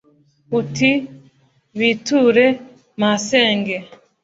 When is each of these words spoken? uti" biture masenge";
uti" 0.59 0.91
biture 1.79 2.45
masenge"; 2.99 3.77